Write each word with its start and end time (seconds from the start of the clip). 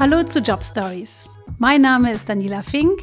Hallo 0.00 0.22
zu 0.22 0.38
Job 0.38 0.64
Stories. 0.64 1.28
Mein 1.58 1.82
Name 1.82 2.12
ist 2.14 2.26
Daniela 2.26 2.62
Fink. 2.62 3.02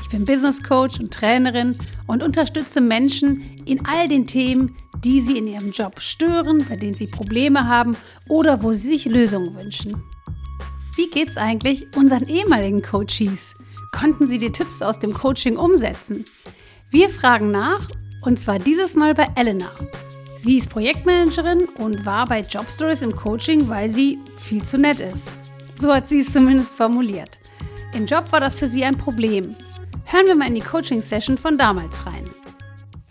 Ich 0.00 0.10
bin 0.10 0.24
Business 0.24 0.62
Coach 0.62 1.00
und 1.00 1.12
Trainerin 1.12 1.76
und 2.06 2.22
unterstütze 2.22 2.80
Menschen 2.80 3.42
in 3.64 3.84
all 3.84 4.06
den 4.06 4.28
Themen, 4.28 4.76
die 5.02 5.20
sie 5.20 5.38
in 5.38 5.48
ihrem 5.48 5.72
Job 5.72 6.00
stören, 6.00 6.64
bei 6.68 6.76
denen 6.76 6.94
sie 6.94 7.08
Probleme 7.08 7.66
haben 7.66 7.96
oder 8.28 8.62
wo 8.62 8.74
sie 8.74 8.92
sich 8.92 9.06
Lösungen 9.06 9.56
wünschen. 9.56 10.00
Wie 10.94 11.10
geht's 11.10 11.36
eigentlich 11.36 11.84
unseren 11.96 12.28
ehemaligen 12.28 12.80
Coaches? 12.80 13.56
Konnten 13.90 14.28
sie 14.28 14.38
die 14.38 14.52
Tipps 14.52 14.82
aus 14.82 15.00
dem 15.00 15.14
Coaching 15.14 15.56
umsetzen? 15.56 16.24
Wir 16.92 17.08
fragen 17.08 17.50
nach 17.50 17.88
und 18.22 18.38
zwar 18.38 18.60
dieses 18.60 18.94
Mal 18.94 19.14
bei 19.14 19.26
Elena. 19.34 19.72
Sie 20.38 20.58
ist 20.58 20.70
Projektmanagerin 20.70 21.64
und 21.78 22.06
war 22.06 22.24
bei 22.24 22.42
Jobstories 22.42 23.02
im 23.02 23.16
Coaching, 23.16 23.68
weil 23.68 23.90
sie 23.90 24.20
viel 24.36 24.62
zu 24.62 24.78
nett 24.78 25.00
ist. 25.00 25.36
So 25.78 25.92
hat 25.94 26.08
sie 26.08 26.20
es 26.20 26.32
zumindest 26.32 26.74
formuliert. 26.74 27.38
Im 27.94 28.06
Job 28.06 28.32
war 28.32 28.40
das 28.40 28.54
für 28.54 28.66
sie 28.66 28.84
ein 28.84 28.96
Problem. 28.96 29.54
Hören 30.06 30.26
wir 30.26 30.34
mal 30.34 30.48
in 30.48 30.54
die 30.54 30.62
Coaching-Session 30.62 31.36
von 31.36 31.58
damals 31.58 32.06
rein. 32.06 32.24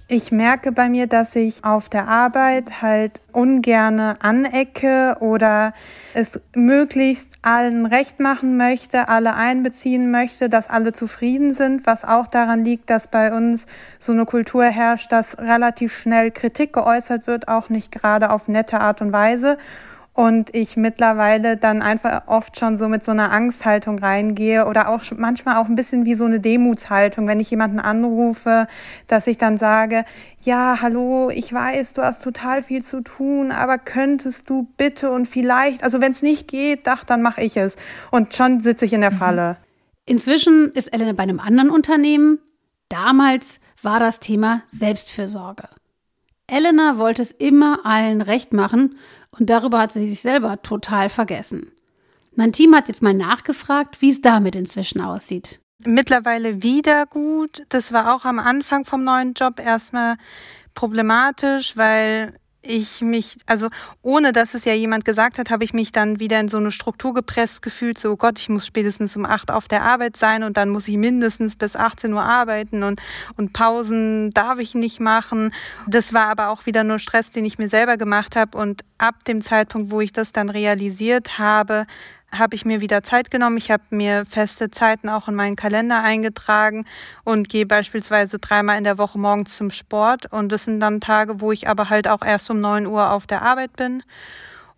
Ich 0.07 0.31
merke 0.31 0.71
bei 0.71 0.87
mir, 0.87 1.07
dass 1.07 1.35
ich 1.35 1.63
auf 1.63 1.89
der 1.89 2.07
Arbeit 2.07 2.83
halt 2.83 3.21
ungerne 3.31 4.17
anecke 4.21 5.17
oder 5.19 5.73
es 6.13 6.39
möglichst 6.55 7.33
allen 7.41 7.87
recht 7.87 8.19
machen 8.19 8.55
möchte, 8.55 9.09
alle 9.09 9.35
einbeziehen 9.35 10.11
möchte, 10.11 10.47
dass 10.47 10.69
alle 10.69 10.93
zufrieden 10.93 11.55
sind, 11.55 11.87
was 11.87 12.03
auch 12.03 12.27
daran 12.27 12.63
liegt, 12.63 12.91
dass 12.91 13.07
bei 13.07 13.31
uns 13.35 13.65
so 13.97 14.11
eine 14.11 14.25
Kultur 14.25 14.65
herrscht, 14.65 15.11
dass 15.11 15.39
relativ 15.39 15.97
schnell 15.97 16.29
Kritik 16.29 16.73
geäußert 16.73 17.25
wird, 17.25 17.47
auch 17.47 17.69
nicht 17.69 17.91
gerade 17.91 18.29
auf 18.29 18.47
nette 18.47 18.81
Art 18.81 19.01
und 19.01 19.11
Weise 19.11 19.57
und 20.15 20.55
ich 20.55 20.77
mittlerweile 20.77 21.57
dann 21.57 21.81
einfach 21.81 22.23
oft 22.27 22.57
schon 22.57 22.77
so 22.77 22.87
mit 22.87 23.03
so 23.03 23.11
einer 23.11 23.33
Angsthaltung 23.33 23.99
reingehe 23.99 24.65
oder 24.65 24.87
auch 24.87 25.03
manchmal 25.17 25.57
auch 25.57 25.65
ein 25.65 25.75
bisschen 25.75 26.05
wie 26.05 26.15
so 26.15 26.23
eine 26.23 26.39
Demutshaltung, 26.39 27.27
wenn 27.27 27.41
ich 27.41 27.51
jemanden 27.51 27.79
anrufe, 27.79 28.67
dass 29.07 29.27
ich 29.27 29.37
dann 29.37 29.57
sage, 29.57 30.05
ja, 30.39 30.77
hallo, 30.81 31.29
ich 31.29 31.51
weiß, 31.51 31.93
du 31.93 32.01
hast 32.01 32.23
total 32.23 32.63
viel 32.63 32.81
zu 32.81 33.01
tun, 33.01 33.51
aber 33.51 33.77
könntest 33.77 34.49
du 34.49 34.69
bitte 34.77 35.11
und 35.11 35.27
vielleicht, 35.27 35.83
also 35.83 35.99
wenn 35.99 36.13
es 36.13 36.21
nicht 36.21 36.47
geht, 36.47 36.87
ach, 36.87 37.03
dann 37.03 37.21
mache 37.21 37.41
ich 37.41 37.57
es. 37.57 37.75
Und 38.09 38.33
schon 38.33 38.61
sitze 38.61 38.85
ich 38.85 38.93
in 38.93 39.01
der 39.01 39.11
mhm. 39.11 39.17
Falle. 39.17 39.57
Inzwischen 40.05 40.71
ist 40.71 40.93
Elena 40.93 41.11
bei 41.11 41.23
einem 41.23 41.41
anderen 41.41 41.69
Unternehmen. 41.69 42.39
Damals 42.87 43.59
war 43.81 43.99
das 43.99 44.21
Thema 44.21 44.61
Selbstfürsorge. 44.67 45.67
Elena 46.47 46.97
wollte 46.97 47.21
es 47.21 47.31
immer 47.31 47.85
allen 47.85 48.21
recht 48.21 48.53
machen 48.53 48.97
und 49.31 49.49
darüber 49.49 49.79
hat 49.79 49.91
sie 49.91 50.07
sich 50.07 50.21
selber 50.21 50.61
total 50.61 51.09
vergessen. 51.09 51.71
Mein 52.35 52.53
Team 52.53 52.75
hat 52.75 52.87
jetzt 52.87 53.01
mal 53.01 53.13
nachgefragt, 53.13 54.01
wie 54.01 54.09
es 54.09 54.21
damit 54.21 54.55
inzwischen 54.55 55.01
aussieht. 55.01 55.59
Mittlerweile 55.85 56.61
wieder 56.61 57.05
gut. 57.05 57.63
Das 57.69 57.91
war 57.91 58.13
auch 58.13 58.25
am 58.25 58.39
Anfang 58.39 58.85
vom 58.85 59.03
neuen 59.03 59.33
Job 59.33 59.59
erstmal 59.59 60.17
problematisch, 60.73 61.75
weil 61.77 62.35
ich 62.65 63.01
mich, 63.01 63.37
also 63.45 63.69
ohne 64.01 64.31
dass 64.31 64.53
es 64.53 64.65
ja 64.65 64.73
jemand 64.73 65.05
gesagt 65.05 65.37
hat, 65.37 65.49
habe 65.49 65.63
ich 65.63 65.73
mich 65.73 65.91
dann 65.91 66.19
wieder 66.19 66.39
in 66.39 66.49
so 66.49 66.57
eine 66.57 66.71
Struktur 66.71 67.13
gepresst 67.13 67.61
gefühlt, 67.61 67.97
so 67.97 68.11
oh 68.11 68.15
Gott, 68.15 68.39
ich 68.39 68.49
muss 68.49 68.65
spätestens 68.65 69.15
um 69.15 69.25
acht 69.25 69.51
auf 69.51 69.67
der 69.67 69.83
Arbeit 69.83 70.17
sein 70.17 70.43
und 70.43 70.57
dann 70.57 70.69
muss 70.69 70.87
ich 70.87 70.97
mindestens 70.97 71.55
bis 71.55 71.75
18 71.75 72.13
Uhr 72.13 72.23
arbeiten 72.23 72.83
und, 72.83 73.01
und 73.37 73.53
Pausen 73.53 74.31
darf 74.31 74.59
ich 74.59 74.75
nicht 74.75 74.99
machen. 74.99 75.53
Das 75.87 76.13
war 76.13 76.27
aber 76.27 76.49
auch 76.49 76.65
wieder 76.65 76.83
nur 76.83 76.99
Stress, 76.99 77.29
den 77.29 77.45
ich 77.45 77.57
mir 77.57 77.69
selber 77.69 77.97
gemacht 77.97 78.35
habe 78.35 78.57
und 78.57 78.83
ab 78.97 79.23
dem 79.25 79.41
Zeitpunkt, 79.43 79.91
wo 79.91 80.01
ich 80.01 80.13
das 80.13 80.31
dann 80.31 80.49
realisiert 80.49 81.37
habe, 81.37 81.85
habe 82.31 82.55
ich 82.55 82.65
mir 82.65 82.81
wieder 82.81 83.03
Zeit 83.03 83.31
genommen. 83.31 83.57
Ich 83.57 83.71
habe 83.71 83.83
mir 83.89 84.25
feste 84.25 84.71
Zeiten 84.71 85.09
auch 85.09 85.27
in 85.27 85.35
meinen 85.35 85.55
Kalender 85.55 86.01
eingetragen 86.01 86.85
und 87.23 87.49
gehe 87.49 87.65
beispielsweise 87.65 88.39
dreimal 88.39 88.77
in 88.77 88.83
der 88.83 88.97
Woche 88.97 89.17
morgens 89.17 89.55
zum 89.55 89.71
Sport. 89.71 90.31
Und 90.31 90.51
das 90.51 90.65
sind 90.65 90.79
dann 90.79 91.01
Tage, 91.01 91.41
wo 91.41 91.51
ich 91.51 91.67
aber 91.67 91.89
halt 91.89 92.07
auch 92.07 92.21
erst 92.21 92.49
um 92.49 92.59
9 92.59 92.85
Uhr 92.85 93.11
auf 93.11 93.27
der 93.27 93.41
Arbeit 93.41 93.73
bin. 93.75 94.03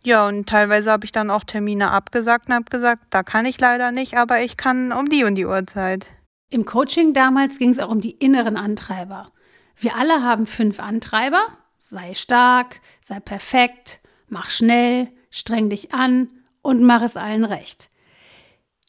Ja, 0.03 0.28
und 0.28 0.47
teilweise 0.47 0.91
habe 0.91 1.06
ich 1.06 1.12
dann 1.12 1.30
auch 1.30 1.44
Termine 1.44 1.91
abgesagt 1.91 2.47
und 2.47 2.53
habe 2.53 2.66
gesagt, 2.66 3.03
da 3.09 3.24
kann 3.24 3.46
ich 3.46 3.59
leider 3.59 3.91
nicht, 3.91 4.18
aber 4.18 4.40
ich 4.41 4.56
kann 4.56 4.91
um 4.91 5.09
die 5.09 5.24
und 5.24 5.35
die 5.35 5.46
Uhrzeit. 5.46 6.08
Im 6.50 6.66
Coaching 6.66 7.14
damals 7.14 7.59
ging 7.59 7.72
es 7.72 7.79
auch 7.79 7.90
um 7.90 8.00
die 8.00 8.12
inneren 8.12 8.56
Antreiber. 8.56 9.31
Wir 9.75 9.96
alle 9.96 10.24
haben 10.24 10.46
fünf 10.46 10.79
Antreiber. 10.79 11.46
Sei 11.78 12.14
stark, 12.14 12.79
sei 13.02 13.19
perfekt, 13.19 14.02
mach 14.29 14.50
schnell, 14.50 15.09
streng 15.29 15.69
dich 15.69 15.94
an, 15.94 16.29
und 16.67 16.83
mach 16.83 17.01
es 17.01 17.16
allen 17.16 17.45
recht. 17.45 17.89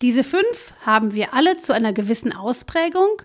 Diese 0.02 0.24
fünf 0.24 0.72
haben 0.84 1.14
wir 1.14 1.32
alle 1.32 1.58
zu 1.58 1.72
einer 1.72 1.92
gewissen 1.92 2.34
Ausprägung. 2.34 3.22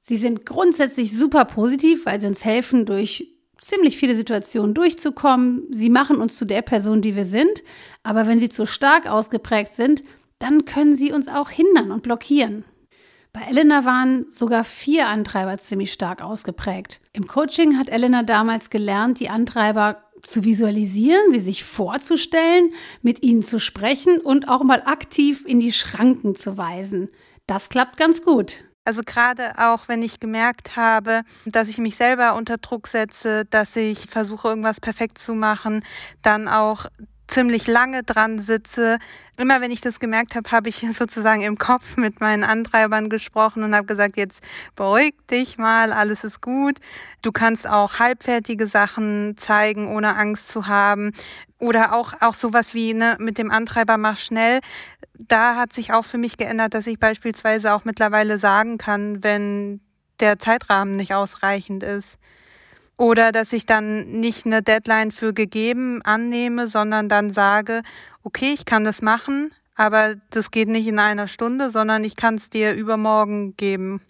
Sie 0.00 0.16
sind 0.16 0.46
grundsätzlich 0.46 1.16
super 1.16 1.44
positiv, 1.46 2.06
weil 2.06 2.20
sie 2.20 2.28
uns 2.28 2.44
helfen, 2.44 2.86
durch 2.86 3.26
ziemlich 3.60 3.96
viele 3.96 4.14
Situationen 4.14 4.72
durchzukommen. 4.72 5.66
Sie 5.72 5.90
machen 5.90 6.18
uns 6.18 6.38
zu 6.38 6.44
der 6.44 6.62
Person, 6.62 7.02
die 7.02 7.16
wir 7.16 7.24
sind. 7.24 7.64
Aber 8.04 8.28
wenn 8.28 8.38
sie 8.38 8.48
zu 8.48 8.66
stark 8.66 9.08
ausgeprägt 9.08 9.72
sind, 9.72 10.04
dann 10.38 10.64
können 10.64 10.94
sie 10.94 11.10
uns 11.10 11.26
auch 11.26 11.50
hindern 11.50 11.90
und 11.90 12.04
blockieren. 12.04 12.64
Bei 13.32 13.40
Elena 13.48 13.84
waren 13.84 14.26
sogar 14.30 14.62
vier 14.62 15.08
Antreiber 15.08 15.58
ziemlich 15.58 15.92
stark 15.92 16.22
ausgeprägt. 16.22 17.00
Im 17.12 17.26
Coaching 17.26 17.76
hat 17.76 17.88
Elena 17.88 18.22
damals 18.22 18.70
gelernt, 18.70 19.18
die 19.18 19.28
Antreiber 19.28 20.04
zu 20.22 20.44
visualisieren, 20.44 21.32
sie 21.32 21.40
sich 21.40 21.64
vorzustellen, 21.64 22.72
mit 23.02 23.22
ihnen 23.22 23.42
zu 23.42 23.58
sprechen 23.58 24.18
und 24.18 24.48
auch 24.48 24.62
mal 24.62 24.82
aktiv 24.84 25.44
in 25.46 25.60
die 25.60 25.72
Schranken 25.72 26.34
zu 26.34 26.56
weisen. 26.56 27.08
Das 27.46 27.68
klappt 27.68 27.96
ganz 27.96 28.22
gut. 28.22 28.64
Also 28.84 29.02
gerade 29.04 29.58
auch, 29.58 29.88
wenn 29.88 30.02
ich 30.02 30.18
gemerkt 30.18 30.76
habe, 30.76 31.20
dass 31.44 31.68
ich 31.68 31.76
mich 31.76 31.96
selber 31.96 32.34
unter 32.36 32.56
Druck 32.56 32.88
setze, 32.88 33.44
dass 33.44 33.76
ich 33.76 34.06
versuche, 34.08 34.48
irgendwas 34.48 34.80
perfekt 34.80 35.18
zu 35.18 35.34
machen, 35.34 35.84
dann 36.22 36.48
auch 36.48 36.86
ziemlich 37.28 37.66
lange 37.66 38.02
dran 38.02 38.38
sitze. 38.38 38.98
Immer 39.36 39.60
wenn 39.60 39.70
ich 39.70 39.80
das 39.80 40.00
gemerkt 40.00 40.34
habe, 40.34 40.50
habe 40.50 40.68
ich 40.68 40.84
sozusagen 40.92 41.42
im 41.42 41.58
Kopf 41.58 41.96
mit 41.96 42.20
meinen 42.20 42.42
Antreibern 42.42 43.08
gesprochen 43.08 43.62
und 43.62 43.74
habe 43.74 43.86
gesagt, 43.86 44.16
jetzt 44.16 44.42
beruhig 44.74 45.14
dich 45.30 45.58
mal, 45.58 45.92
alles 45.92 46.24
ist 46.24 46.40
gut. 46.40 46.78
Du 47.22 47.30
kannst 47.30 47.68
auch 47.68 47.98
halbfertige 47.98 48.66
Sachen 48.66 49.36
zeigen, 49.36 49.88
ohne 49.88 50.16
Angst 50.16 50.50
zu 50.50 50.66
haben. 50.66 51.12
Oder 51.58 51.92
auch, 51.92 52.14
auch 52.20 52.34
sowas 52.34 52.74
wie 52.74 52.94
ne, 52.94 53.16
mit 53.20 53.38
dem 53.38 53.50
Antreiber 53.50 53.96
mach 53.96 54.16
schnell. 54.16 54.60
Da 55.14 55.56
hat 55.56 55.72
sich 55.72 55.92
auch 55.92 56.04
für 56.04 56.18
mich 56.18 56.36
geändert, 56.36 56.74
dass 56.74 56.86
ich 56.86 56.98
beispielsweise 56.98 57.72
auch 57.72 57.84
mittlerweile 57.84 58.38
sagen 58.38 58.78
kann, 58.78 59.22
wenn 59.24 59.80
der 60.20 60.38
Zeitrahmen 60.38 60.96
nicht 60.96 61.14
ausreichend 61.14 61.82
ist. 61.82 62.18
Oder 62.98 63.30
dass 63.30 63.52
ich 63.52 63.64
dann 63.64 64.20
nicht 64.20 64.44
eine 64.44 64.60
Deadline 64.60 65.12
für 65.12 65.32
gegeben 65.32 66.02
annehme, 66.02 66.66
sondern 66.66 67.08
dann 67.08 67.30
sage, 67.30 67.82
okay, 68.24 68.52
ich 68.52 68.64
kann 68.64 68.84
das 68.84 69.02
machen, 69.02 69.52
aber 69.76 70.16
das 70.30 70.50
geht 70.50 70.68
nicht 70.68 70.88
in 70.88 70.98
einer 70.98 71.28
Stunde, 71.28 71.70
sondern 71.70 72.02
ich 72.02 72.16
kann 72.16 72.34
es 72.34 72.50
dir 72.50 72.74
übermorgen 72.74 73.56
geben. 73.56 74.02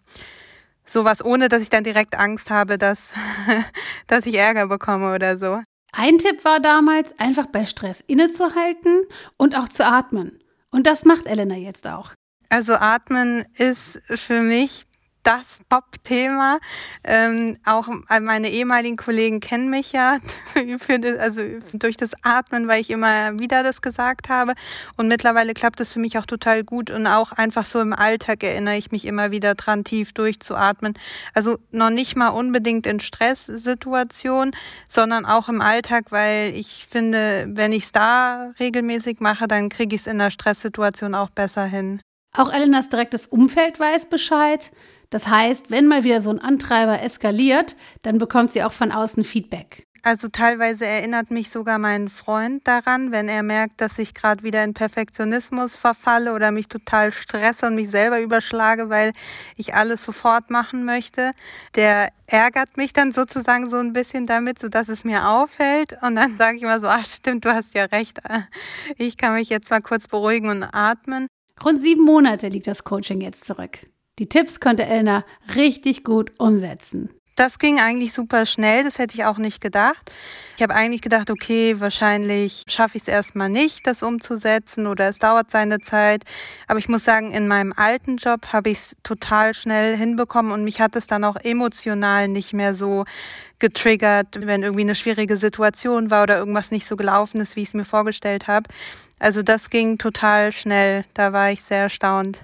Sowas, 0.87 1.23
ohne 1.23 1.51
dass 1.51 1.63
ich 1.63 1.69
dann 1.69 1.85
direkt 1.85 2.19
Angst 2.19 2.51
habe, 2.51 2.79
dass, 2.79 3.13
dass 4.07 4.25
ich 4.25 4.35
Ärger 4.37 4.67
bekomme 4.67 5.15
oder 5.15 5.37
so. 5.37 5.61
Ein 5.93 6.17
Tipp 6.17 6.45
war 6.47 6.59
damals, 6.59 7.19
einfach 7.19 7.47
bei 7.47 7.67
Stress 7.67 8.03
innezuhalten 8.07 9.03
und 9.37 9.55
auch 9.55 9.69
zu 9.69 9.87
atmen. 9.87 10.41
Und 10.71 10.87
das 10.87 11.05
macht 11.05 11.27
Elena 11.27 11.57
jetzt 11.57 11.87
auch. 11.87 12.13
Also 12.49 12.75
atmen 12.75 13.45
ist 13.59 14.01
für 14.09 14.41
mich 14.41 14.88
das 15.29 15.61
Top-Thema. 15.69 16.59
Ähm, 17.05 17.59
auch 17.67 17.87
meine 18.09 18.51
ehemaligen 18.51 18.97
Kollegen 18.97 19.41
kennen 19.41 19.69
mich 19.69 19.93
ja 19.93 20.21
für 20.79 20.99
das, 20.99 21.19
also 21.19 21.43
durch 21.75 21.99
das 21.99 22.13
Atmen, 22.23 22.67
weil 22.67 22.81
ich 22.81 22.89
immer 22.89 23.39
wieder 23.39 23.63
das 23.63 23.83
gesagt 23.83 24.31
habe. 24.31 24.55
Und 24.97 25.09
mittlerweile 25.09 25.53
klappt 25.53 25.81
es 25.81 25.93
für 25.93 25.99
mich 25.99 26.17
auch 26.17 26.25
total 26.25 26.65
gut. 26.65 26.91
Und 26.91 27.07
auch 27.07 27.33
einfach 27.33 27.67
so 27.67 27.79
im 27.79 27.93
Alltag 27.93 28.43
erinnere 28.43 28.79
ich 28.79 28.91
mich 28.91 29.05
immer 29.05 29.31
wieder 29.31 29.55
dran, 29.55 29.85
tief 29.85 30.15
durchzuatmen. 30.15 30.95
Also 31.35 31.59
noch 31.73 31.91
nicht 31.91 32.17
mal 32.17 32.29
unbedingt 32.29 32.87
in 32.87 32.99
Stresssituationen, 32.99 34.57
sondern 34.89 35.27
auch 35.27 35.51
im 35.51 35.61
Alltag, 35.61 36.07
weil 36.09 36.55
ich 36.55 36.87
finde, 36.89 37.45
wenn 37.51 37.73
ich 37.73 37.85
es 37.85 37.93
da 37.93 38.55
regelmäßig 38.59 39.21
mache, 39.21 39.47
dann 39.47 39.69
kriege 39.69 39.95
ich 39.95 40.03
es 40.03 40.07
in 40.07 40.19
der 40.19 40.31
Stresssituation 40.31 41.15
auch 41.15 41.29
besser 41.29 41.67
hin. 41.67 42.01
Auch 42.35 42.51
Elenas 42.51 42.89
direktes 42.89 43.27
Umfeld 43.27 43.79
weiß 43.79 44.09
Bescheid. 44.09 44.71
Das 45.11 45.27
heißt, 45.27 45.71
wenn 45.71 45.87
mal 45.87 46.05
wieder 46.05 46.21
so 46.21 46.31
ein 46.31 46.41
Antreiber 46.41 47.03
eskaliert, 47.03 47.77
dann 48.03 48.19
bekommt 48.19 48.51
sie 48.51 48.63
auch 48.63 48.73
von 48.73 48.93
außen 48.93 49.25
Feedback. 49.25 49.89
Also 50.03 50.29
teilweise 50.29 50.87
erinnert 50.87 51.31
mich 51.31 51.51
sogar 51.51 51.79
mein 51.79 52.09
Freund 52.09 52.67
daran, 52.67 53.11
wenn 53.11 53.29
er 53.29 53.43
merkt, 53.43 53.81
dass 53.81 53.99
ich 53.99 54.15
gerade 54.15 54.43
wieder 54.43 54.63
in 54.63 54.73
Perfektionismus 54.73 55.77
verfalle 55.77 56.33
oder 56.35 56.51
mich 56.51 56.69
total 56.69 57.13
stresse 57.13 57.67
und 57.67 57.75
mich 57.75 57.91
selber 57.91 58.21
überschlage, 58.21 58.91
weil 58.91 59.13
ich 59.57 59.75
alles 59.75 60.05
sofort 60.05 60.51
machen 60.51 60.85
möchte. 60.85 61.33
Der 61.75 62.11
ärgert 62.27 62.77
mich 62.77 62.93
dann 62.93 63.13
sozusagen 63.13 63.71
so 63.71 63.77
ein 63.77 63.93
bisschen 63.93 64.27
damit, 64.27 64.61
sodass 64.61 64.89
es 64.89 65.05
mir 65.05 65.29
auffällt. 65.29 65.97
Und 66.01 66.15
dann 66.15 66.37
sage 66.39 66.59
ich 66.59 66.63
immer 66.63 66.81
so, 66.81 66.87
ach 66.87 67.07
stimmt, 67.07 67.45
du 67.45 67.53
hast 67.53 67.75
ja 67.75 67.87
recht. 67.87 68.21
Ich 68.97 69.17
kann 69.17 69.35
mich 69.35 69.49
jetzt 69.49 69.69
mal 69.71 69.83
kurz 69.83 70.07
beruhigen 70.07 70.49
und 70.49 70.63
atmen. 70.63 71.27
Rund 71.65 71.81
sieben 71.81 72.05
Monate 72.05 72.49
liegt 72.49 72.69
das 72.69 72.85
Coaching 72.85 73.21
jetzt 73.21 73.45
zurück. 73.45 73.79
Die 74.19 74.29
Tipps 74.29 74.59
konnte 74.59 74.85
Elena 74.85 75.25
richtig 75.55 76.03
gut 76.03 76.33
umsetzen. 76.39 77.11
Das 77.39 77.61
ging 77.61 77.79
eigentlich 77.79 78.13
super 78.13 78.47
schnell, 78.47 78.83
das 78.83 78.99
hätte 78.99 79.15
ich 79.15 79.25
auch 79.25 79.39
nicht 79.39 79.61
gedacht. 79.61 80.11
Ich 80.57 80.63
habe 80.65 80.75
eigentlich 80.75 81.03
gedacht, 81.03 81.31
okay, 81.31 81.79
wahrscheinlich 81.79 82.65
schaffe 82.67 82.97
ich 82.97 83.05
es 83.05 83.09
erstmal 83.09 83.49
nicht, 83.49 83.87
das 83.87 84.03
umzusetzen 84.03 84.89
oder 84.89 85.09
es 85.09 85.21
dauert 85.21 85.53
seine 85.53 85.79
Zeit. 85.79 86.25
Aber 86.67 86.81
ich 86.81 86.89
muss 86.89 87.05
sagen, 87.05 87.31
in 87.31 87.47
meinem 87.47 87.73
alten 87.77 88.17
Job 88.17 88.49
habe 88.53 88.71
ich 88.71 88.79
es 88.79 88.97
total 89.05 89.55
schnell 89.55 89.97
hinbekommen 89.97 90.51
und 90.51 90.65
mich 90.65 90.81
hat 90.81 90.97
es 90.97 91.07
dann 91.07 91.23
auch 91.23 91.37
emotional 91.37 92.27
nicht 92.27 92.55
mehr 92.55 92.75
so 92.75 93.05
getriggert, 93.61 94.45
wenn 94.45 94.65
irgendwie 94.65 94.83
eine 94.83 94.97
schwierige 94.97 95.37
Situation 95.37 96.11
war 96.11 96.25
oder 96.25 96.39
irgendwas 96.39 96.73
nicht 96.73 96.89
so 96.89 96.97
gelaufen 96.97 97.41
ist, 97.41 97.55
wie 97.55 97.63
ich 97.63 97.69
es 97.69 97.75
mir 97.75 97.85
vorgestellt 97.85 98.49
habe. 98.49 98.69
Also 99.21 99.45
das 99.45 99.71
ging 99.71 99.97
total 99.97 100.51
schnell. 100.51 101.05
Da 101.15 101.33
war 101.33 101.53
ich 101.53 101.63
sehr 101.63 101.83
erstaunt 101.83 102.41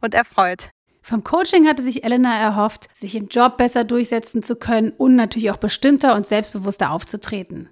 und 0.00 0.14
erfreut. 0.14 0.70
Vom 1.10 1.24
Coaching 1.24 1.66
hatte 1.66 1.82
sich 1.82 2.04
Elena 2.04 2.38
erhofft, 2.38 2.86
sich 2.94 3.16
im 3.16 3.26
Job 3.26 3.56
besser 3.56 3.82
durchsetzen 3.82 4.44
zu 4.44 4.54
können 4.54 4.92
und 4.96 5.16
natürlich 5.16 5.50
auch 5.50 5.56
bestimmter 5.56 6.14
und 6.14 6.24
selbstbewusster 6.24 6.92
aufzutreten. 6.92 7.68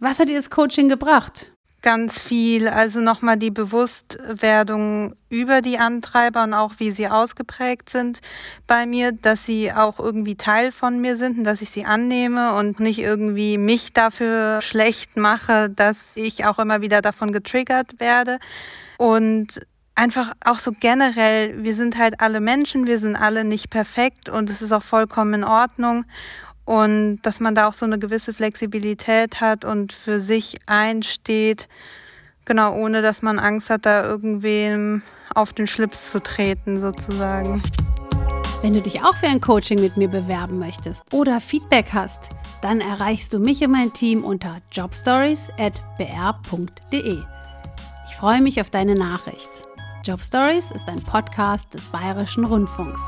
Was 0.00 0.18
hat 0.18 0.28
ihr 0.28 0.34
das 0.34 0.50
Coaching 0.50 0.88
gebracht? 0.88 1.52
Ganz 1.82 2.20
viel, 2.20 2.66
also 2.66 2.98
nochmal 2.98 3.36
die 3.36 3.52
Bewusstwerdung 3.52 5.14
über 5.28 5.62
die 5.62 5.78
Antreiber 5.78 6.42
und 6.42 6.52
auch 6.52 6.72
wie 6.78 6.90
sie 6.90 7.06
ausgeprägt 7.06 7.90
sind 7.90 8.22
bei 8.66 8.86
mir, 8.86 9.12
dass 9.12 9.46
sie 9.46 9.72
auch 9.72 10.00
irgendwie 10.00 10.34
Teil 10.34 10.72
von 10.72 11.00
mir 11.00 11.14
sind 11.14 11.38
und 11.38 11.44
dass 11.44 11.62
ich 11.62 11.70
sie 11.70 11.84
annehme 11.84 12.54
und 12.54 12.80
nicht 12.80 12.98
irgendwie 12.98 13.56
mich 13.56 13.92
dafür 13.92 14.62
schlecht 14.62 15.16
mache, 15.16 15.70
dass 15.70 15.96
ich 16.16 16.44
auch 16.44 16.58
immer 16.58 16.80
wieder 16.80 17.02
davon 17.02 17.30
getriggert 17.30 18.00
werde. 18.00 18.40
Und 18.98 19.60
einfach 20.00 20.32
auch 20.42 20.58
so 20.58 20.72
generell, 20.72 21.62
wir 21.62 21.74
sind 21.74 21.98
halt 21.98 22.20
alle 22.20 22.40
Menschen, 22.40 22.86
wir 22.86 22.98
sind 22.98 23.16
alle 23.16 23.44
nicht 23.44 23.68
perfekt 23.68 24.30
und 24.30 24.48
es 24.48 24.62
ist 24.62 24.72
auch 24.72 24.82
vollkommen 24.82 25.34
in 25.34 25.44
Ordnung. 25.44 26.06
Und 26.64 27.20
dass 27.22 27.38
man 27.38 27.54
da 27.54 27.68
auch 27.68 27.74
so 27.74 27.84
eine 27.84 27.98
gewisse 27.98 28.32
Flexibilität 28.32 29.42
hat 29.42 29.66
und 29.66 29.92
für 29.92 30.20
sich 30.20 30.56
einsteht, 30.64 31.68
genau, 32.46 32.74
ohne 32.74 33.02
dass 33.02 33.20
man 33.20 33.38
Angst 33.38 33.68
hat, 33.68 33.84
da 33.84 34.02
irgendwem 34.04 35.02
auf 35.34 35.52
den 35.52 35.66
Schlips 35.66 36.10
zu 36.10 36.22
treten, 36.22 36.80
sozusagen. 36.80 37.62
Wenn 38.62 38.72
du 38.72 38.80
dich 38.80 39.02
auch 39.02 39.16
für 39.16 39.26
ein 39.26 39.42
Coaching 39.42 39.82
mit 39.82 39.98
mir 39.98 40.08
bewerben 40.08 40.58
möchtest 40.58 41.04
oder 41.12 41.40
Feedback 41.40 41.88
hast, 41.92 42.30
dann 42.62 42.80
erreichst 42.80 43.34
du 43.34 43.38
mich 43.38 43.62
und 43.62 43.72
mein 43.72 43.92
Team 43.92 44.24
unter 44.24 44.62
jobstories.br.de. 44.72 47.18
Ich 48.06 48.16
freue 48.16 48.40
mich 48.40 48.58
auf 48.60 48.70
deine 48.70 48.94
Nachricht. 48.94 49.69
Job 50.02 50.22
Stories 50.22 50.70
ist 50.70 50.88
ein 50.88 51.02
Podcast 51.02 51.74
des 51.74 51.90
Bayerischen 51.90 52.46
Rundfunks. 52.46 53.00